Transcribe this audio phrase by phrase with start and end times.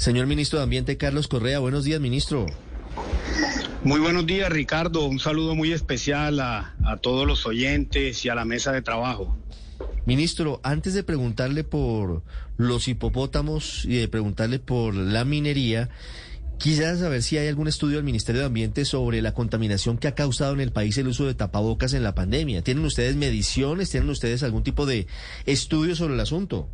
[0.00, 2.46] Señor ministro de Ambiente, Carlos Correa, buenos días, ministro.
[3.84, 5.04] Muy buenos días, Ricardo.
[5.04, 9.36] Un saludo muy especial a, todos los oyentes y a la mesa de trabajo.
[10.06, 12.22] Ministro, antes de preguntarle por
[12.56, 15.90] los hipopótamos y de preguntarle por la minería,
[16.56, 20.14] quisiera saber si hay algún estudio del Ministerio de Ambiente sobre la contaminación que ha
[20.14, 22.62] causado en el país el uso de tapabocas en la pandemia.
[22.62, 23.90] ¿Tienen ustedes mediciones?
[23.90, 25.06] ¿Tienen ustedes algún tipo de
[25.44, 26.70] estudio sobre el asunto?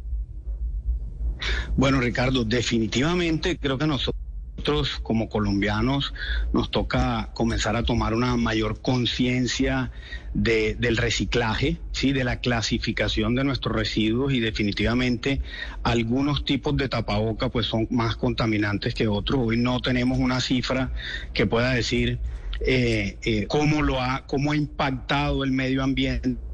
[1.76, 4.26] Bueno, Ricardo, definitivamente creo que nosotros
[5.02, 6.14] como colombianos
[6.52, 9.92] nos toca comenzar a tomar una mayor conciencia
[10.34, 15.40] del reciclaje, sí, de la clasificación de nuestros residuos y definitivamente
[15.82, 19.40] algunos tipos de tapaboca pues son más contaminantes que otros.
[19.44, 20.92] Hoy no tenemos una cifra
[21.32, 22.18] que pueda decir
[22.60, 26.45] eh, eh, cómo lo ha, cómo ha impactado el medio ambiente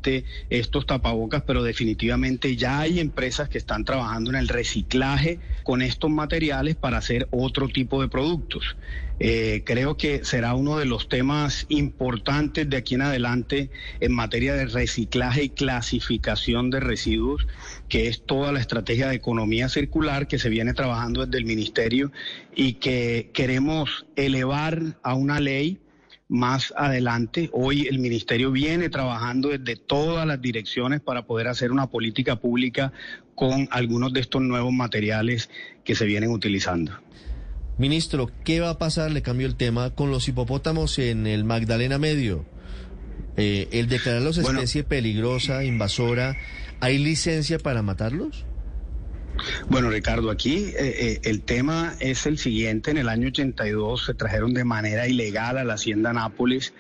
[0.51, 6.11] estos tapabocas, pero definitivamente ya hay empresas que están trabajando en el reciclaje con estos
[6.11, 8.77] materiales para hacer otro tipo de productos.
[9.25, 14.55] Eh, creo que será uno de los temas importantes de aquí en adelante en materia
[14.55, 17.47] de reciclaje y clasificación de residuos,
[17.89, 22.11] que es toda la estrategia de economía circular que se viene trabajando desde el Ministerio
[22.57, 25.79] y que queremos elevar a una ley
[26.33, 27.51] más adelante.
[27.53, 32.91] Hoy el Ministerio viene trabajando desde todas las direcciones para poder hacer una política pública
[33.35, 35.51] con algunos de estos nuevos materiales
[35.85, 36.93] que se vienen utilizando.
[37.77, 39.11] Ministro, ¿qué va a pasar?
[39.11, 42.47] Le cambio el tema con los hipopótamos en el Magdalena Medio.
[43.37, 46.37] Eh, el declararlos especie peligrosa, invasora,
[46.81, 48.47] ¿hay licencia para matarlos?
[49.69, 52.91] Bueno, Ricardo, aquí eh, eh, el tema es el siguiente.
[52.91, 56.75] En el año 82 se trajeron de manera ilegal a la hacienda Nápoles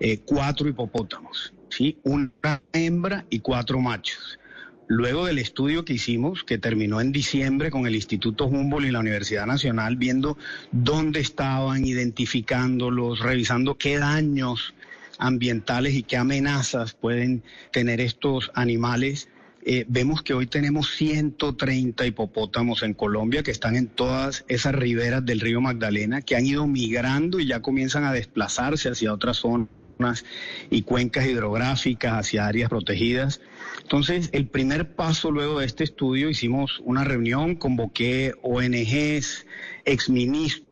[0.00, 1.98] eh, cuatro hipopótamos, ¿sí?
[2.04, 4.38] una hembra y cuatro machos.
[4.86, 9.00] Luego del estudio que hicimos, que terminó en diciembre con el Instituto Humboldt y la
[9.00, 10.38] Universidad Nacional, viendo
[10.72, 14.74] dónde estaban, identificándolos, revisando qué daños
[15.18, 19.28] ambientales y qué amenazas pueden tener estos animales,
[19.64, 25.24] eh, vemos que hoy tenemos 130 hipopótamos en Colombia que están en todas esas riberas
[25.24, 30.24] del río Magdalena, que han ido migrando y ya comienzan a desplazarse hacia otras zonas
[30.70, 33.40] y cuencas hidrográficas, hacia áreas protegidas.
[33.82, 39.46] Entonces, el primer paso luego de este estudio, hicimos una reunión, convoqué ONGs,
[39.84, 40.67] exministros,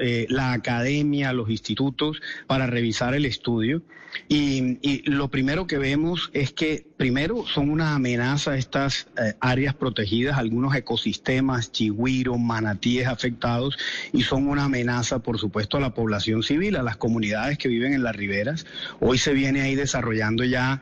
[0.00, 3.82] eh, la academia, los institutos, para revisar el estudio.
[4.28, 10.38] Y, lo primero que vemos es que, primero, son una amenaza estas eh, áreas protegidas,
[10.38, 13.76] algunos ecosistemas, chigüiros, manatíes afectados,
[14.12, 17.92] y son una amenaza, por supuesto, a la población civil, a las comunidades que viven
[17.92, 18.66] en las riberas.
[19.00, 20.80] Hoy se viene ahí desarrollando ya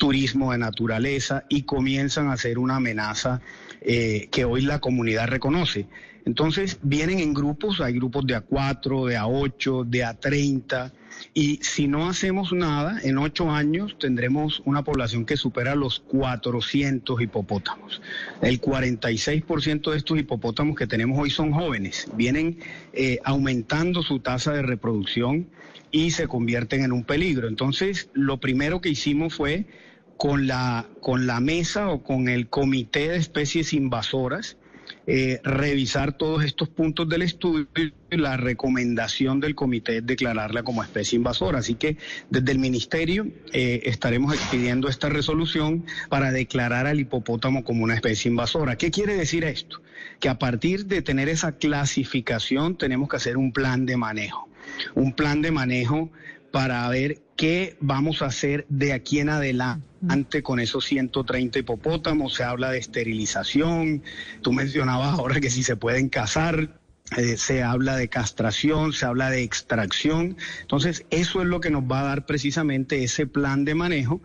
[0.00, 3.42] turismo de naturaleza y comienzan a ser una amenaza
[3.82, 5.86] eh, que hoy la comunidad reconoce.
[6.24, 10.92] Entonces vienen en grupos, hay grupos de A4, de A8, de A30,
[11.34, 17.20] y si no hacemos nada, en ocho años tendremos una población que supera los 400
[17.20, 18.00] hipopótamos.
[18.42, 22.58] El 46% de estos hipopótamos que tenemos hoy son jóvenes, vienen
[22.92, 25.48] eh, aumentando su tasa de reproducción
[25.90, 27.48] y se convierten en un peligro.
[27.48, 29.66] Entonces, lo primero que hicimos fue
[30.16, 34.56] con la, con la mesa o con el comité de especies invasoras,
[35.06, 37.66] eh, revisar todos estos puntos del estudio
[38.10, 41.58] y la recomendación del comité es declararla como especie invasora.
[41.58, 41.96] Así que
[42.28, 48.30] desde el Ministerio eh, estaremos expidiendo esta resolución para declarar al hipopótamo como una especie
[48.30, 48.76] invasora.
[48.76, 49.80] ¿Qué quiere decir esto?
[50.18, 54.48] Que a partir de tener esa clasificación tenemos que hacer un plan de manejo.
[54.94, 56.10] Un plan de manejo
[56.50, 62.34] para ver qué vamos a hacer de aquí en adelante con esos 130 hipopótamos.
[62.34, 64.02] Se habla de esterilización,
[64.42, 66.80] tú mencionabas ahora que si se pueden cazar,
[67.16, 70.36] eh, se habla de castración, se habla de extracción.
[70.60, 74.20] Entonces, eso es lo que nos va a dar precisamente ese plan de manejo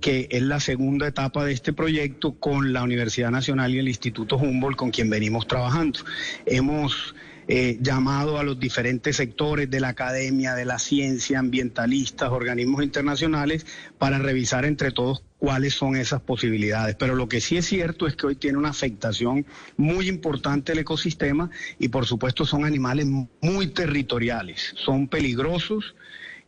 [0.00, 4.36] que es la segunda etapa de este proyecto con la Universidad Nacional y el Instituto
[4.36, 6.00] Humboldt con quien venimos trabajando.
[6.46, 7.16] Hemos
[7.50, 13.64] eh, llamado a los diferentes sectores de la academia, de la ciencia, ambientalistas, organismos internacionales,
[13.96, 16.94] para revisar entre todos cuáles son esas posibilidades.
[16.96, 19.46] Pero lo que sí es cierto es que hoy tiene una afectación
[19.78, 21.48] muy importante el ecosistema
[21.78, 23.06] y por supuesto son animales
[23.40, 25.94] muy territoriales, son peligrosos.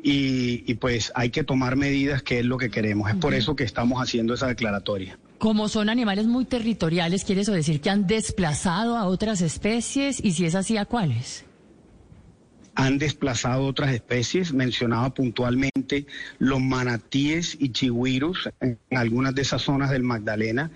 [0.03, 3.11] Y, y pues hay que tomar medidas que es lo que queremos.
[3.11, 5.19] Es por eso que estamos haciendo esa declaratoria.
[5.41, 10.23] Como son animales muy territoriales, ¿quiere eso decir que han desplazado a otras especies?
[10.23, 11.47] Y si es así, ¿a cuáles?
[12.75, 16.07] han desplazado otras especies, mencionaba puntualmente
[16.39, 20.71] los manatíes y chigüiros en algunas de esas zonas del Magdalena.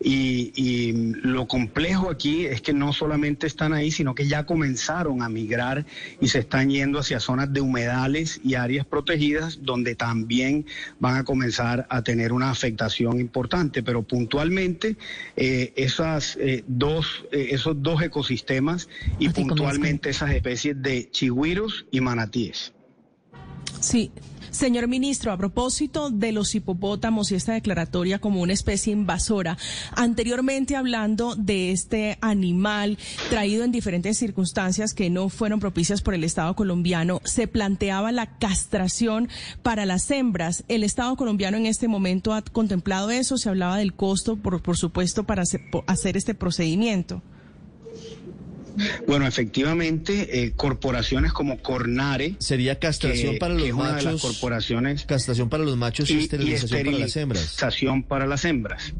[0.00, 0.92] Y,
[1.22, 5.86] lo complejo aquí es que no solamente están ahí, sino que ya comenzaron a migrar
[6.20, 10.66] y se están yendo hacia zonas de humedales y áreas protegidas donde también
[11.00, 13.82] van a comenzar a tener una afectación importante.
[13.82, 14.96] Pero puntualmente
[15.36, 18.88] eh, esas, eh, dos, eh, esos dos ecosistemas
[19.18, 22.72] y puntualmente esas especies de chigüiros y manatíes.
[23.80, 24.10] Sí,
[24.54, 29.58] Señor ministro, a propósito de los hipopótamos y esta declaratoria como una especie invasora,
[29.96, 32.96] anteriormente hablando de este animal
[33.30, 38.38] traído en diferentes circunstancias que no fueron propicias por el Estado colombiano, se planteaba la
[38.38, 39.28] castración
[39.64, 40.62] para las hembras.
[40.68, 43.36] ¿El Estado colombiano en este momento ha contemplado eso?
[43.38, 45.42] Se hablaba del costo, por, por supuesto, para
[45.88, 47.22] hacer este procedimiento.
[49.06, 55.76] Bueno, efectivamente, eh, corporaciones como Cornare sería castración para los machos, corporaciones castración para los
[55.76, 57.56] machos y, esterilización, para las hembras.
[58.08, 58.94] Para las hembras.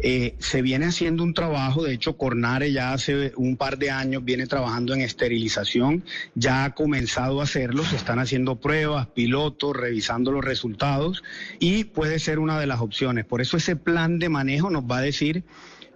[0.00, 4.24] Eh, se viene haciendo un trabajo, de hecho Cornare ya hace un par de años
[4.24, 6.04] viene trabajando en esterilización,
[6.36, 11.24] ya ha comenzado a hacerlo, se están haciendo pruebas, pilotos, revisando los resultados
[11.58, 13.24] y puede ser una de las opciones.
[13.24, 15.42] Por eso ese plan de manejo nos va a decir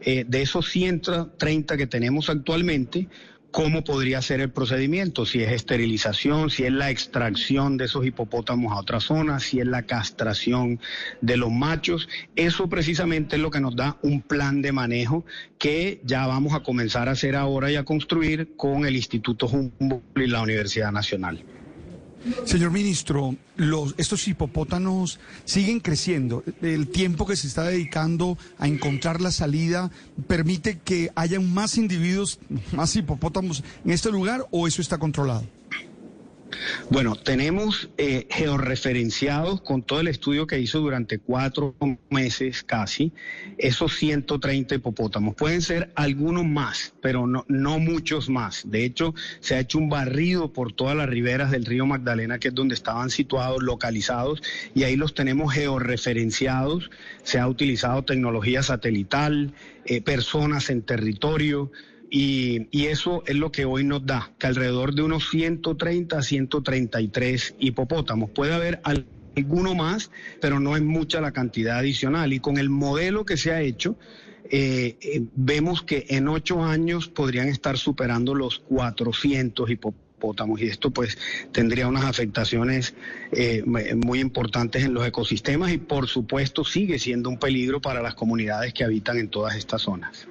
[0.05, 3.09] eh, de esos 130 que tenemos actualmente,
[3.53, 8.73] cómo podría ser el procedimiento, si es esterilización, si es la extracción de esos hipopótamos
[8.73, 10.81] a otra zona, si es la castración
[11.21, 12.09] de los machos.
[12.35, 15.25] Eso precisamente es lo que nos da un plan de manejo
[15.59, 20.03] que ya vamos a comenzar a hacer ahora y a construir con el Instituto Humboldt
[20.17, 21.45] y la Universidad Nacional.
[22.45, 23.37] Señor ministro,
[23.97, 26.45] estos hipopótamos siguen creciendo.
[26.61, 29.91] El tiempo que se está dedicando a encontrar la salida
[30.27, 32.39] permite que haya más individuos,
[32.73, 35.45] más hipopótamos en este lugar o eso está controlado?
[36.91, 41.75] Bueno, tenemos eh, georreferenciados con todo el estudio que hizo durante cuatro
[42.11, 43.13] meses casi,
[43.59, 45.35] esos 130 hipopótamos.
[45.35, 48.71] Pueden ser algunos más, pero no, no muchos más.
[48.71, 52.49] De hecho, se ha hecho un barrido por todas las riberas del río Magdalena, que
[52.49, 54.43] es donde estaban situados, localizados,
[54.75, 56.91] y ahí los tenemos georreferenciados.
[57.23, 59.55] Se ha utilizado tecnología satelital,
[59.85, 61.71] eh, personas en territorio.
[62.15, 67.55] Y, eso es lo que hoy nos da, que alrededor de unos 130 a 133
[67.59, 68.31] hipopótamos.
[68.31, 72.35] Puede haber alguno más, pero no es mucha la cantidad adicional.
[72.35, 73.97] Y con el modelo que se ha hecho,
[74.51, 80.91] eh, eh, vemos que en ocho años podrían estar superando los 400 hipopótamos y esto
[80.91, 81.17] pues
[81.51, 82.95] tendría unas afectaciones
[83.33, 88.15] eh, muy importantes en los ecosistemas y por supuesto sigue siendo un peligro para las
[88.15, 90.29] comunidades que habitan en todas estas zonas.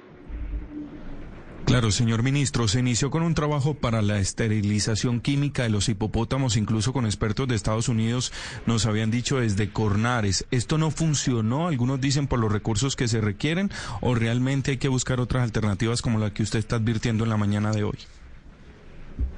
[1.72, 6.58] Claro, señor ministro, se inició con un trabajo para la esterilización química de los hipopótamos,
[6.58, 8.30] incluso con expertos de Estados Unidos
[8.66, 10.44] nos habían dicho desde Cornares.
[10.50, 11.68] ¿Esto no funcionó?
[11.68, 13.70] Algunos dicen por los recursos que se requieren
[14.02, 17.38] o realmente hay que buscar otras alternativas como la que usted está advirtiendo en la
[17.38, 17.96] mañana de hoy.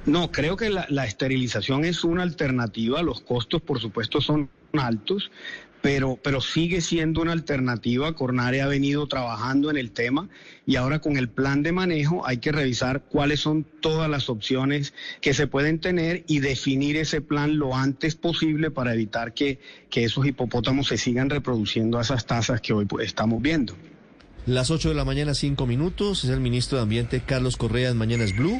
[0.05, 3.01] No, creo que la, la esterilización es una alternativa.
[3.01, 5.31] Los costos, por supuesto, son altos,
[5.85, 8.15] pero, pero sigue siendo una alternativa.
[8.15, 10.29] Cornare ha venido trabajando en el tema
[10.65, 14.95] y ahora con el plan de manejo hay que revisar cuáles son todas las opciones
[15.21, 19.59] que se pueden tener y definir ese plan lo antes posible para evitar que,
[19.91, 23.75] que esos hipopótamos se sigan reproduciendo a esas tasas que hoy estamos viendo.
[24.47, 26.23] Las 8 de la mañana, 5 minutos.
[26.23, 28.59] Es el ministro de Ambiente, Carlos Correa, en Mañanas Blue.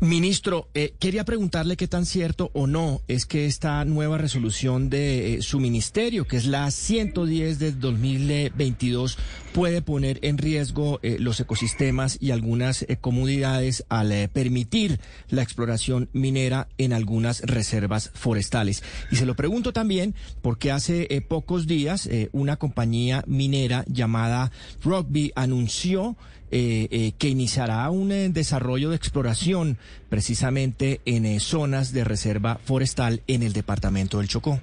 [0.00, 5.36] Ministro, eh, quería preguntarle qué tan cierto o no es que esta nueva resolución de
[5.36, 9.16] eh, su ministerio, que es la 110 del 2022,
[9.54, 16.68] puede poner en riesgo eh, los ecosistemas y algunas comunidades al permitir la exploración minera
[16.76, 18.82] en algunas reservas forestales.
[19.10, 26.18] Y se lo pregunto también porque hace pocos días una compañía minera llamada Rugby anunció
[26.52, 29.78] eh, eh, que iniciará un eh, desarrollo de exploración
[30.08, 34.60] precisamente en zonas de reserva forestal en el departamento del Chocó.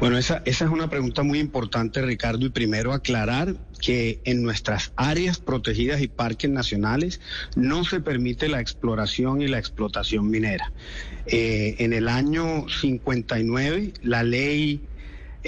[0.00, 4.92] Bueno, esa, esa es una pregunta muy importante, Ricardo, y primero aclarar que en nuestras
[4.96, 7.20] áreas protegidas y parques nacionales
[7.56, 10.72] no se permite la exploración y la explotación minera.
[11.26, 14.80] en el año 59, la ley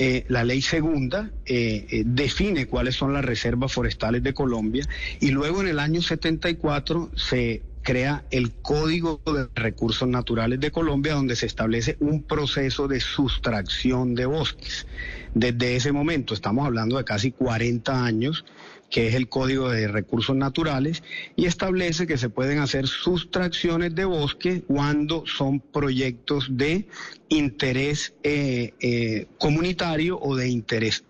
[0.01, 4.87] eh, la ley segunda eh, eh, define cuáles son las reservas forestales de Colombia
[5.19, 11.15] y luego en el año 74 se crea el Código de Recursos Naturales de Colombia,
[11.15, 14.87] donde se establece un proceso de sustracción de bosques.
[15.33, 18.45] Desde ese momento, estamos hablando de casi 40 años,
[18.91, 21.03] que es el Código de Recursos Naturales,
[21.35, 26.89] y establece que se pueden hacer sustracciones de bosque cuando son proyectos de
[27.31, 31.05] interés eh, eh, comunitario o de interés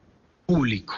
[0.46, 0.94] público.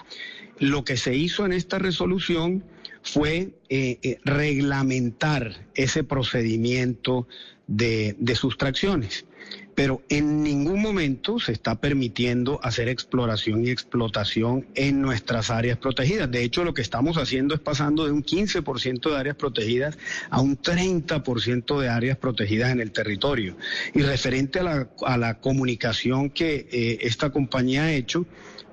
[0.58, 2.64] lo que se hizo en esta resolución
[3.02, 7.26] fue eh, eh, reglamentar ese procedimiento
[7.66, 9.24] de, de sustracciones
[9.80, 16.30] pero en ningún momento se está permitiendo hacer exploración y explotación en nuestras áreas protegidas.
[16.30, 19.96] De hecho, lo que estamos haciendo es pasando de un 15% de áreas protegidas
[20.28, 23.56] a un 30% de áreas protegidas en el territorio.
[23.94, 28.26] Y referente a la, a la comunicación que eh, esta compañía ha hecho,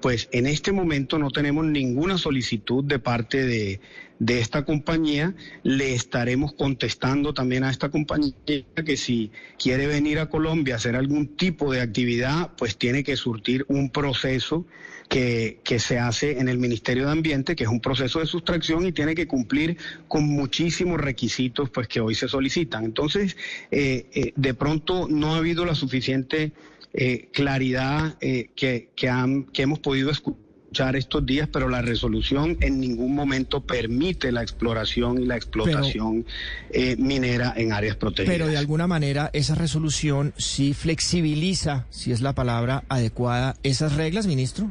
[0.08, 3.82] pues en este momento no tenemos ninguna solicitud de parte de,
[4.20, 5.36] de esta compañía.
[5.64, 10.96] Le estaremos contestando también a esta compañía que si quiere venir a Colombia a hacer
[10.96, 14.66] algún tipo de actividad, pues tiene que surtir un proceso
[15.10, 18.86] que, que, se hace en el Ministerio de Ambiente, que es un proceso de sustracción
[18.86, 19.76] y tiene que cumplir
[20.08, 22.86] con muchísimos requisitos pues que hoy se solicitan.
[22.86, 23.36] Entonces,
[23.72, 26.54] eh, eh, de pronto no ha habido la suficiente
[27.00, 32.58] eh, claridad eh, que, que, han, que hemos podido escuchar estos días, pero la resolución
[32.60, 36.26] en ningún momento permite la exploración y la explotación
[36.72, 38.36] eh, minera en áreas protegidas.
[38.36, 44.26] Pero de alguna manera esa resolución sí flexibiliza, si es la palabra adecuada, esas reglas,
[44.26, 44.68] ministro.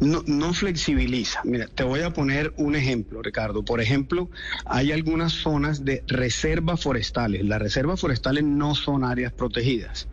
[0.00, 1.42] No, no flexibiliza.
[1.44, 3.62] Mira, te voy a poner un ejemplo, Ricardo.
[3.62, 4.30] Por ejemplo,
[4.64, 7.44] hay algunas zonas de reservas forestales.
[7.44, 10.08] Las reservas forestales no son áreas protegidas.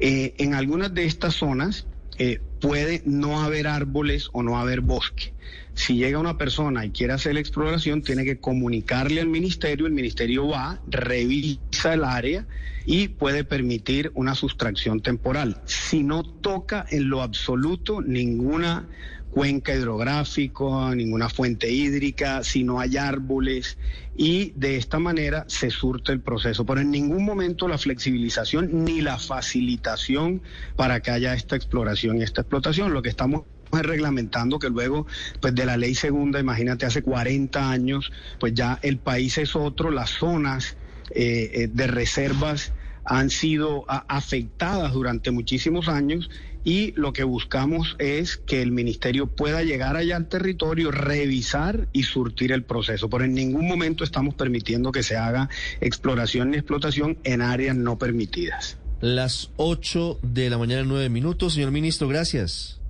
[0.00, 1.86] Eh, en algunas de estas zonas
[2.18, 5.34] eh, puede no haber árboles o no haber bosque.
[5.74, 9.92] Si llega una persona y quiere hacer la exploración, tiene que comunicarle al ministerio, el
[9.92, 12.46] ministerio va, revisa el área
[12.86, 15.60] y puede permitir una sustracción temporal.
[15.66, 18.88] Si no toca en lo absoluto ninguna
[19.36, 23.76] cuenca hidrográfico, ninguna fuente hídrica, si no hay árboles
[24.16, 26.64] y de esta manera se surte el proceso.
[26.64, 30.40] Pero en ningún momento la flexibilización ni la facilitación
[30.74, 32.94] para que haya esta exploración y esta explotación.
[32.94, 33.42] Lo que estamos
[33.74, 35.06] es reglamentando que luego
[35.42, 39.90] pues de la ley segunda, imagínate, hace 40 años, pues ya el país es otro,
[39.90, 40.78] las zonas
[41.10, 42.72] eh, eh de reservas
[43.06, 46.28] han sido afectadas durante muchísimos años
[46.64, 52.02] y lo que buscamos es que el ministerio pueda llegar allá al territorio, revisar y
[52.02, 53.08] surtir el proceso.
[53.08, 55.48] Pero en ningún momento estamos permitiendo que se haga
[55.80, 58.78] exploración ni explotación en áreas no permitidas.
[59.00, 61.54] Las 8 de la mañana, 9 minutos.
[61.54, 62.80] Señor ministro, gracias.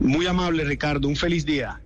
[0.00, 1.08] Muy amable, Ricardo.
[1.08, 1.83] Un feliz día.